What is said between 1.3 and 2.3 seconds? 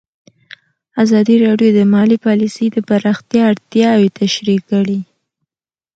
راډیو د مالي